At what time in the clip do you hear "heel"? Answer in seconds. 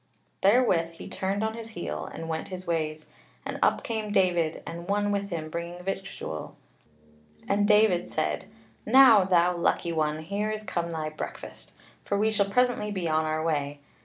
1.77-2.07